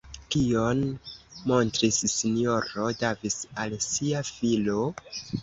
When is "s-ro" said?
2.13-2.89